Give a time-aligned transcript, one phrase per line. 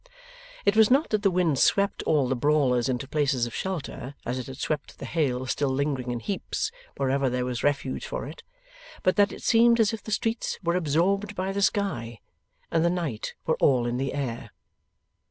[0.65, 4.39] It was not that the wind swept all the brawlers into places of shelter, as
[4.39, 8.41] it had swept the hail still lingering in heaps wherever there was refuge for it;
[9.03, 12.19] but that it seemed as if the streets were absorbed by the sky,
[12.71, 14.49] and the night were all in the air.